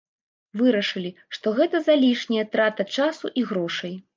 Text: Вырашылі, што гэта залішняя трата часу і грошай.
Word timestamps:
Вырашылі, 0.61 1.11
што 1.37 1.53
гэта 1.61 1.83
залішняя 1.91 2.49
трата 2.57 2.89
часу 2.99 3.33
і 3.43 3.49
грошай. 3.53 3.95